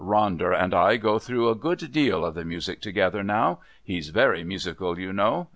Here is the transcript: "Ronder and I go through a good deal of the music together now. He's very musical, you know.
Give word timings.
"Ronder 0.03 0.51
and 0.59 0.73
I 0.73 0.97
go 0.97 1.19
through 1.19 1.49
a 1.49 1.53
good 1.53 1.91
deal 1.91 2.25
of 2.25 2.33
the 2.33 2.43
music 2.43 2.81
together 2.81 3.21
now. 3.21 3.59
He's 3.83 4.09
very 4.09 4.43
musical, 4.43 4.97
you 4.97 5.13
know. 5.13 5.49